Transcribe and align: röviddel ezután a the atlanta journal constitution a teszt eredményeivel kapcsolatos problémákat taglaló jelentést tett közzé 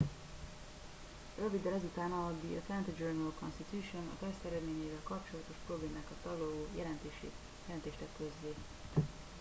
röviddel 1.39 1.73
ezután 1.73 2.11
a 2.11 2.33
the 2.41 2.57
atlanta 2.57 2.91
journal 2.99 3.33
constitution 3.39 4.01
a 4.13 4.19
teszt 4.25 4.43
eredményeivel 4.45 4.99
kapcsolatos 5.03 5.55
problémákat 5.65 6.17
taglaló 6.23 6.67
jelentést 6.75 7.23
tett 7.97 8.17
közzé 8.17 8.53